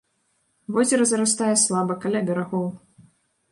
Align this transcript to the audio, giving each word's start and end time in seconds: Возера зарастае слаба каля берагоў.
Возера 0.77 1.05
зарастае 1.11 1.51
слаба 1.65 1.99
каля 2.07 2.25
берагоў. 2.33 2.67